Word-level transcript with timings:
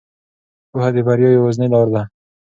پوهه 0.71 0.89
د 0.95 0.97
بریا 1.07 1.29
یوازینۍ 1.31 1.67
لار 1.73 1.87
ده. 1.93 2.03